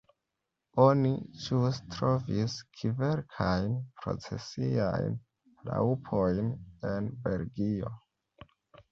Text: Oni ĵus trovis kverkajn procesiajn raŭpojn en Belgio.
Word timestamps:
Oni 0.83 1.09
ĵus 1.41 1.81
trovis 1.95 2.55
kverkajn 2.77 3.75
procesiajn 3.99 5.19
raŭpojn 5.67 6.49
en 6.93 7.11
Belgio. 7.27 7.93